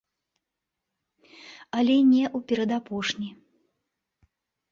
[1.81, 3.29] Але не ў перадапошні.